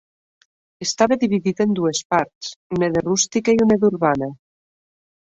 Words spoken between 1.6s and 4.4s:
en dues parts, una de rústica i una d'urbana.